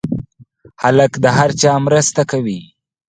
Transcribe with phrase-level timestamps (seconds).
[0.83, 2.59] هلک د هر چا مرسته کوي.